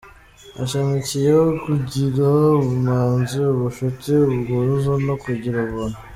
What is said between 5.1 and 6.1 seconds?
kugira ubuntu.